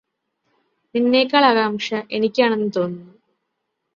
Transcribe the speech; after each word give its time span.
നിന്നെക്കാൾ 0.95 1.45
ആകാംഷ 1.45 1.87
എനിക്കാണെന്ന് 2.11 2.71
തോന്നുന്നു 2.75 3.13